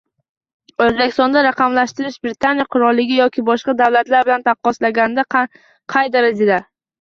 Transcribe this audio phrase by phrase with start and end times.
[0.85, 6.61] Oʻzbekistonda raqamlashtirish Britaniya Qirolligi yoki boshqa davlatlar bilan taqqoslaganda qay darajada?